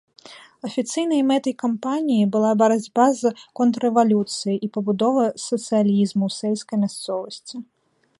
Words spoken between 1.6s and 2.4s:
кампаніі